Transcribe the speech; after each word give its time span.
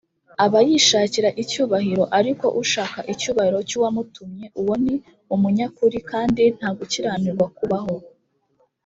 aba 0.45 0.59
yishakira 0.67 1.29
icyubahiro 1.43 2.03
ariko 2.19 2.45
ushaka 2.61 2.99
icyubahiro 3.13 3.59
cy 3.69 3.75
uwamutumye 3.77 4.45
uwo 4.61 4.73
ni 4.83 4.95
umunyakuri 5.35 5.97
kandi 6.11 6.43
nta 6.57 6.69
gukiranirwa 6.77 7.47
kubaho 7.57 7.95